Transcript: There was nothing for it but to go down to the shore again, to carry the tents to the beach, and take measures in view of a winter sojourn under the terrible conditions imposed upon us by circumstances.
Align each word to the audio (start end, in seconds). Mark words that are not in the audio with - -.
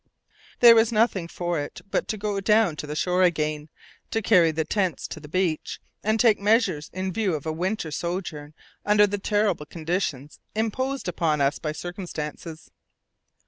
There 0.61 0.73
was 0.73 0.91
nothing 0.91 1.27
for 1.27 1.59
it 1.59 1.79
but 1.91 2.07
to 2.07 2.17
go 2.17 2.39
down 2.39 2.75
to 2.77 2.87
the 2.87 2.95
shore 2.95 3.21
again, 3.21 3.69
to 4.09 4.23
carry 4.23 4.49
the 4.49 4.65
tents 4.65 5.07
to 5.09 5.19
the 5.19 5.27
beach, 5.27 5.79
and 6.03 6.19
take 6.19 6.39
measures 6.39 6.89
in 6.91 7.13
view 7.13 7.35
of 7.35 7.45
a 7.45 7.53
winter 7.53 7.91
sojourn 7.91 8.55
under 8.83 9.05
the 9.05 9.19
terrible 9.19 9.67
conditions 9.67 10.39
imposed 10.55 11.07
upon 11.07 11.39
us 11.39 11.59
by 11.59 11.71
circumstances. 11.71 12.71